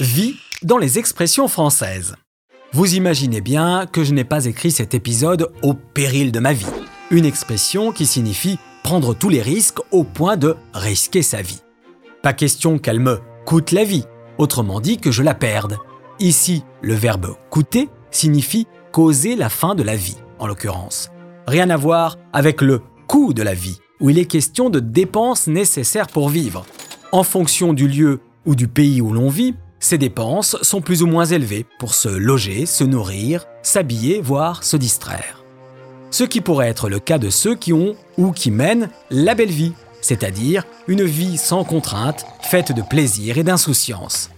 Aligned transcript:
Vie 0.00 0.36
dans 0.62 0.76
les 0.76 0.98
expressions 0.98 1.48
françaises. 1.48 2.16
Vous 2.74 2.96
imaginez 2.96 3.40
bien 3.40 3.86
que 3.90 4.04
je 4.04 4.12
n'ai 4.12 4.24
pas 4.24 4.44
écrit 4.44 4.70
cet 4.70 4.92
épisode 4.92 5.50
au 5.62 5.72
péril 5.72 6.32
de 6.32 6.38
ma 6.38 6.52
vie. 6.52 6.66
Une 7.10 7.24
expression 7.24 7.92
qui 7.92 8.04
signifie 8.04 8.58
prendre 8.82 9.14
tous 9.14 9.30
les 9.30 9.40
risques 9.40 9.78
au 9.92 10.04
point 10.04 10.36
de 10.36 10.54
risquer 10.74 11.22
sa 11.22 11.40
vie. 11.40 11.62
Pas 12.22 12.34
question 12.34 12.78
qu'elle 12.78 13.00
me 13.00 13.20
coûte 13.46 13.72
la 13.72 13.84
vie, 13.84 14.04
autrement 14.36 14.82
dit 14.82 14.98
que 14.98 15.10
je 15.10 15.22
la 15.22 15.32
perde. 15.32 15.78
Ici, 16.18 16.62
le 16.82 16.92
verbe 16.92 17.34
coûter 17.48 17.88
signifie 18.10 18.66
causer 18.92 19.34
la 19.34 19.48
fin 19.48 19.74
de 19.74 19.82
la 19.82 19.96
vie, 19.96 20.18
en 20.38 20.46
l'occurrence. 20.46 21.10
Rien 21.46 21.70
à 21.70 21.76
voir 21.78 22.18
avec 22.34 22.60
le 22.60 22.82
coût 23.06 23.32
de 23.32 23.42
la 23.42 23.54
vie, 23.54 23.78
où 24.00 24.10
il 24.10 24.18
est 24.18 24.26
question 24.26 24.68
de 24.68 24.78
dépenses 24.78 25.46
nécessaires 25.46 26.08
pour 26.08 26.28
vivre. 26.28 26.66
En 27.12 27.22
fonction 27.22 27.72
du 27.72 27.88
lieu 27.88 28.20
ou 28.44 28.54
du 28.54 28.68
pays 28.68 29.00
où 29.00 29.10
l'on 29.10 29.30
vit, 29.30 29.54
ces 29.78 29.98
dépenses 29.98 30.56
sont 30.62 30.80
plus 30.80 31.02
ou 31.02 31.06
moins 31.06 31.26
élevées 31.26 31.66
pour 31.78 31.94
se 31.94 32.08
loger, 32.08 32.66
se 32.66 32.84
nourrir, 32.84 33.46
s'habiller, 33.62 34.20
voire 34.20 34.64
se 34.64 34.76
distraire. 34.76 35.44
Ce 36.10 36.24
qui 36.24 36.40
pourrait 36.40 36.68
être 36.68 36.88
le 36.88 36.98
cas 36.98 37.18
de 37.18 37.30
ceux 37.30 37.54
qui 37.54 37.72
ont 37.72 37.94
ou 38.16 38.32
qui 38.32 38.50
mènent 38.50 38.88
la 39.10 39.34
belle 39.34 39.50
vie, 39.50 39.74
c'est-à-dire 40.00 40.64
une 40.88 41.04
vie 41.04 41.36
sans 41.36 41.64
contrainte, 41.64 42.24
faite 42.40 42.72
de 42.72 42.82
plaisir 42.82 43.38
et 43.38 43.44
d'insouciance. 43.44 44.30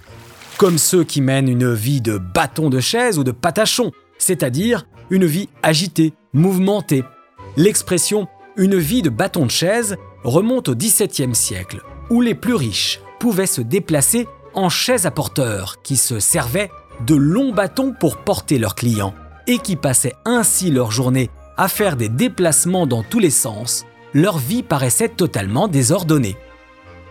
Comme 0.56 0.78
ceux 0.78 1.04
qui 1.04 1.20
mènent 1.20 1.48
une 1.48 1.72
vie 1.72 2.00
de 2.00 2.18
bâton 2.18 2.68
de 2.68 2.80
chaise 2.80 3.18
ou 3.18 3.24
de 3.24 3.30
patachon, 3.30 3.92
c'est-à-dire 4.18 4.86
une 5.10 5.26
vie 5.26 5.48
agitée, 5.62 6.14
mouvementée. 6.32 7.04
L'expression 7.56 8.26
une 8.58 8.76
vie 8.76 9.02
de 9.02 9.08
bâton 9.08 9.46
de 9.46 9.50
chaise 9.52 9.96
remonte 10.24 10.68
au 10.68 10.74
XVIIe 10.74 11.34
siècle, 11.34 11.80
où 12.10 12.20
les 12.20 12.34
plus 12.34 12.54
riches 12.54 13.00
pouvaient 13.20 13.46
se 13.46 13.60
déplacer 13.60 14.26
en 14.58 14.68
chaises 14.68 15.06
à 15.06 15.12
porteurs 15.12 15.82
qui 15.82 15.96
se 15.96 16.18
servaient 16.18 16.70
de 17.06 17.14
longs 17.14 17.52
bâtons 17.52 17.94
pour 17.98 18.16
porter 18.16 18.58
leurs 18.58 18.74
clients 18.74 19.14
et 19.46 19.58
qui 19.58 19.76
passaient 19.76 20.16
ainsi 20.24 20.72
leur 20.72 20.90
journée 20.90 21.30
à 21.56 21.68
faire 21.68 21.96
des 21.96 22.08
déplacements 22.08 22.86
dans 22.86 23.04
tous 23.04 23.20
les 23.20 23.30
sens, 23.30 23.86
leur 24.14 24.38
vie 24.38 24.64
paraissait 24.64 25.08
totalement 25.08 25.68
désordonnée. 25.68 26.36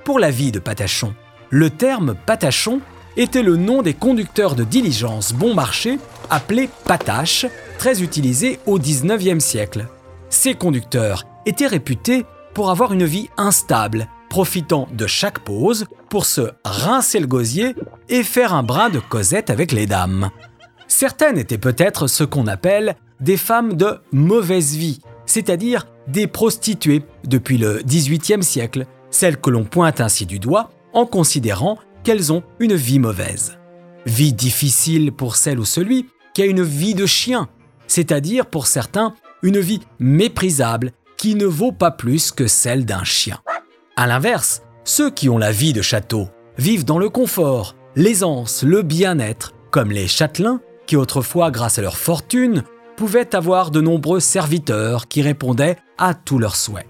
Pour 0.04 0.20
la 0.20 0.30
vie 0.30 0.52
de 0.52 0.60
Patachon, 0.60 1.16
le 1.50 1.70
terme 1.70 2.16
Patachon 2.26 2.82
était 3.16 3.44
le 3.44 3.56
nom 3.56 3.82
des 3.82 3.94
conducteurs 3.94 4.56
de 4.56 4.66
diligence 4.66 5.32
bon 5.32 5.54
marché 5.54 6.00
appelés 6.30 6.70
pataches, 6.84 7.46
très 7.78 8.04
utilisés 8.04 8.60
au 8.66 8.78
XIXe 8.78 9.44
siècle. 9.44 9.88
Ces 10.30 10.54
conducteurs 10.54 11.24
étaient 11.46 11.68
réputés 11.68 12.26
pour 12.54 12.70
avoir 12.72 12.92
une 12.92 13.06
vie 13.06 13.30
instable 13.38 14.08
profitant 14.30 14.90
de 14.92 15.08
chaque 15.08 15.40
pause 15.40 15.86
pour 16.10 16.26
se 16.26 16.52
rincer 16.64 17.20
le 17.20 17.28
gosier 17.28 17.76
et 18.10 18.24
faire 18.24 18.54
un 18.54 18.64
brin 18.64 18.90
de 18.90 19.00
causette 19.00 19.50
avec 19.50 19.72
les 19.72 19.86
dames. 19.86 20.30
Certaines 20.88 21.38
étaient 21.38 21.58
peut-être 21.58 22.08
ce 22.08 22.24
qu'on 22.24 22.48
appelle 22.48 22.96
des 23.20 23.38
femmes 23.38 23.74
de 23.74 24.00
mauvaise 24.12 24.76
vie, 24.76 25.00
c'est-à-dire 25.26 25.86
des 26.08 26.28
prostituées 26.28 27.04
depuis 27.26 27.58
le 27.58 27.82
XVIIIe 27.84 28.44
siècle, 28.44 28.86
celles 29.12 29.38
que 29.38 29.50
l'on 29.50 29.66
pointe 29.66 30.02
ainsi 30.02 30.26
du 30.26 30.40
doigt 30.40 30.72
en 30.94 31.06
considérant 31.06 31.78
qu'elles 32.04 32.32
ont 32.32 32.44
une 32.60 32.76
vie 32.76 33.00
mauvaise. 33.00 33.58
Vie 34.06 34.34
difficile 34.34 35.12
pour 35.12 35.36
celle 35.36 35.60
ou 35.60 35.66
celui 35.66 36.08
qui 36.34 36.42
a 36.42 36.46
une 36.46 36.64
vie 36.64 36.96
de 36.96 37.06
chien, 37.06 37.50
c'est-à-dire 37.88 38.46
pour 38.46 38.68
certains 38.68 39.14
une 39.44 39.60
vie 39.60 39.82
méprisable 40.00 40.92
qui 41.18 41.36
ne 41.36 41.46
vaut 41.46 41.72
pas 41.72 41.92
plus 41.92 42.32
que 42.32 42.48
celle 42.48 42.86
d'un 42.86 43.04
chien. 43.04 43.40
A 43.96 44.08
l'inverse, 44.08 44.62
ceux 44.88 45.12
qui 45.12 45.28
ont 45.28 45.38
la 45.38 45.52
vie 45.52 45.74
de 45.74 45.82
château 45.82 46.30
vivent 46.58 46.86
dans 46.86 46.98
le 46.98 47.10
confort, 47.10 47.76
l'aisance, 47.96 48.64
le 48.64 48.84
bien-être, 48.84 49.54
comme 49.70 49.92
les 49.92 50.08
châtelains 50.08 50.62
qui 50.88 50.96
autrefois, 50.96 51.52
grâce 51.52 51.78
à 51.78 51.82
leur 51.82 51.98
fortune, 51.98 52.64
pouvaient 52.96 53.36
avoir 53.36 53.70
de 53.70 53.82
nombreux 53.82 54.22
serviteurs 54.22 55.10
qui 55.10 55.22
répondaient 55.22 55.76
à 55.98 56.14
tous 56.14 56.40
leurs 56.40 56.56
souhaits, 56.56 56.88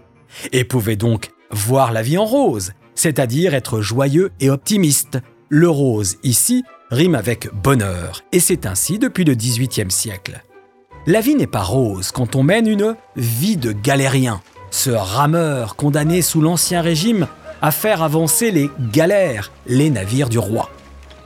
et 0.51 0.63
pouvaient 0.63 0.95
donc 0.95 1.31
voir 1.49 1.91
la 1.91 2.03
vie 2.03 2.19
en 2.19 2.25
rose, 2.25 2.73
c'est-à-dire 2.93 3.55
être 3.55 3.81
joyeux 3.81 4.29
et 4.39 4.51
optimiste. 4.51 5.17
Le 5.49 5.67
rose, 5.67 6.17
ici, 6.21 6.63
rime 6.91 7.15
avec 7.15 7.51
bonheur, 7.51 8.21
et 8.31 8.39
c'est 8.39 8.67
ainsi 8.67 8.99
depuis 8.99 9.23
le 9.23 9.33
XVIIIe 9.33 9.89
siècle. 9.89 10.43
La 11.07 11.21
vie 11.21 11.35
n'est 11.35 11.47
pas 11.47 11.63
rose 11.63 12.11
quand 12.11 12.35
on 12.35 12.43
mène 12.43 12.67
une 12.67 12.95
vie 13.15 13.57
de 13.57 13.71
galérien, 13.71 14.41
ce 14.69 14.91
rameur 14.91 15.75
condamné 15.75 16.21
sous 16.21 16.41
l'Ancien 16.41 16.81
Régime 16.81 17.27
à 17.61 17.71
faire 17.71 18.03
avancer 18.03 18.51
les 18.51 18.69
galères, 18.91 19.51
les 19.67 19.89
navires 19.89 20.29
du 20.29 20.39
roi. 20.39 20.69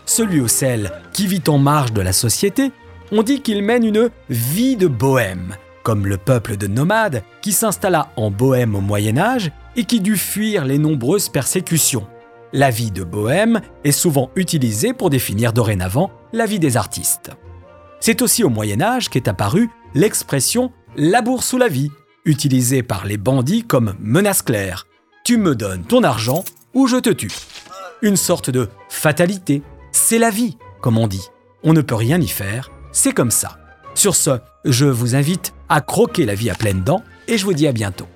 Celui 0.06 0.40
ou 0.40 0.48
celle 0.48 0.92
qui 1.14 1.28
vit 1.28 1.44
en 1.48 1.58
marge 1.58 1.94
de 1.94 2.02
la 2.02 2.14
société, 2.14 2.72
on 3.12 3.24
dit 3.24 3.42
qu'il 3.42 3.64
mène 3.64 3.86
une 3.86 4.10
vie 4.30 4.78
de 4.78 4.88
bohème, 4.88 5.56
comme 5.84 6.08
le 6.08 6.18
peuple 6.18 6.58
de 6.58 6.68
nomades 6.68 7.24
qui 7.42 7.52
s'installa 7.52 8.12
en 8.16 8.32
Bohème 8.32 8.76
au 8.76 8.82
Moyen 8.82 9.18
Âge 9.18 9.52
et 9.76 9.86
qui 9.86 10.00
dut 10.00 10.18
fuir 10.18 10.66
les 10.66 10.78
nombreuses 10.78 11.30
persécutions. 11.30 12.08
La 12.54 12.70
vie 12.70 12.92
de 12.92 13.04
bohème 13.04 13.62
est 13.84 13.92
souvent 13.92 14.32
utilisée 14.36 14.94
pour 14.94 15.10
définir 15.10 15.54
dorénavant 15.54 16.12
la 16.34 16.46
vie 16.46 16.60
des 16.60 16.76
artistes. 16.76 17.32
C'est 18.00 18.22
aussi 18.22 18.44
au 18.44 18.50
Moyen 18.50 18.82
Âge 18.82 19.10
qu'est 19.10 19.28
apparue 19.28 19.70
l'expression 19.94 20.72
la 20.96 21.22
bourse 21.22 21.54
ou 21.54 21.58
la 21.58 21.70
vie, 21.70 21.90
utilisé 22.26 22.84
par 22.84 23.06
les 23.06 23.18
bandits 23.18 23.64
comme 23.64 23.96
menace 24.00 24.42
claire. 24.42 24.86
Tu 25.24 25.38
me 25.38 25.56
donnes 25.56 25.84
ton 25.84 26.04
argent 26.04 26.44
ou 26.74 26.88
je 26.88 26.98
te 26.98 27.12
tue. 27.12 27.32
Une 28.02 28.18
sorte 28.18 28.50
de 28.50 28.70
fatalité. 28.90 29.62
C'est 29.92 30.18
la 30.18 30.32
vie, 30.32 30.58
comme 30.82 30.98
on 30.98 31.08
dit. 31.08 31.30
On 31.64 31.74
ne 31.74 31.82
peut 31.82 31.96
rien 31.96 32.20
y 32.20 32.28
faire, 32.28 32.72
c'est 32.92 33.14
comme 33.14 33.30
ça. 33.30 33.60
Sur 33.94 34.16
ce, 34.16 34.40
je 34.66 34.86
vous 34.86 35.16
invite 35.16 35.54
à 35.70 35.82
croquer 35.82 36.26
la 36.26 36.34
vie 36.34 36.50
à 36.50 36.56
pleines 36.56 36.84
dents 36.84 37.04
et 37.28 37.38
je 37.38 37.46
vous 37.46 37.54
dis 37.54 37.68
à 37.68 37.72
bientôt. 37.72 38.08